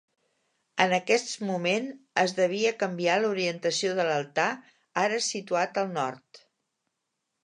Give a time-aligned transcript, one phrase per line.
[0.83, 1.91] En aquest moment
[2.21, 4.47] es devia canviar l'orientació de l'altar,
[5.03, 6.41] ara situat al nord.